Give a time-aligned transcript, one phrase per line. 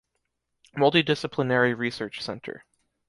[0.75, 2.65] Multidisciplinary Research Center.